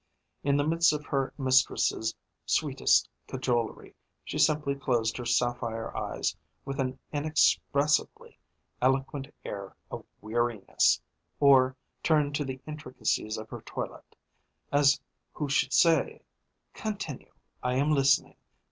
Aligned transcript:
In 0.43 0.57
the 0.57 0.63
midst 0.65 0.93
of 0.93 1.05
her 1.05 1.31
mistress's 1.37 2.15
sweetest 2.47 3.07
cajolery, 3.27 3.93
she 4.25 4.39
simply 4.39 4.73
closed 4.73 5.15
her 5.17 5.25
sapphire 5.27 5.95
eyes, 5.95 6.35
with 6.65 6.79
an 6.79 6.97
inexpressibly 7.13 8.39
eloquent 8.81 9.27
air 9.45 9.75
of 9.91 10.03
weariness, 10.19 10.99
or 11.39 11.75
turned 12.01 12.33
to 12.33 12.43
the 12.45 12.59
intricacies 12.65 13.37
of 13.37 13.47
her 13.49 13.61
toilet, 13.61 14.15
as 14.71 14.99
who 15.33 15.47
should 15.47 15.71
say: 15.71 16.23
"Continue. 16.73 17.33
I 17.61 17.75
am 17.75 17.91
listening. 17.91 18.37